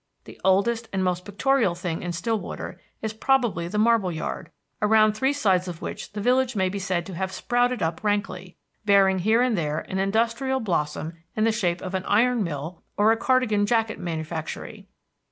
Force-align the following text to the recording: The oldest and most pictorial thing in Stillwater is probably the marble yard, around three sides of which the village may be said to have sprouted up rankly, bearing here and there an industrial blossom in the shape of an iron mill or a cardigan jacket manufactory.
The 0.23 0.41
oldest 0.43 0.89
and 0.91 1.03
most 1.03 1.25
pictorial 1.25 1.75
thing 1.75 2.01
in 2.01 2.11
Stillwater 2.11 2.81
is 3.03 3.13
probably 3.13 3.67
the 3.67 3.77
marble 3.77 4.11
yard, 4.11 4.49
around 4.81 5.13
three 5.13 5.31
sides 5.31 5.67
of 5.67 5.79
which 5.83 6.13
the 6.13 6.19
village 6.21 6.55
may 6.55 6.69
be 6.69 6.79
said 6.79 7.05
to 7.05 7.13
have 7.13 7.31
sprouted 7.31 7.83
up 7.83 8.03
rankly, 8.03 8.57
bearing 8.83 9.19
here 9.19 9.43
and 9.43 9.55
there 9.55 9.81
an 9.87 9.99
industrial 9.99 10.59
blossom 10.59 11.19
in 11.35 11.43
the 11.43 11.51
shape 11.51 11.83
of 11.83 11.93
an 11.93 12.05
iron 12.05 12.43
mill 12.43 12.81
or 12.97 13.11
a 13.11 13.15
cardigan 13.15 13.67
jacket 13.67 13.99
manufactory. 13.99 14.87